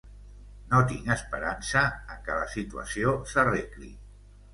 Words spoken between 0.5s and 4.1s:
No tinc esperança en què la situació s’arregli.